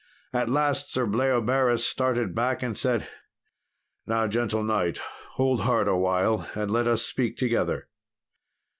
[0.33, 3.07] At last Sir Bleoberis started back and said,
[4.07, 4.97] "Now, gentle knight,
[5.33, 7.87] hold hard awhile, and let us speak together."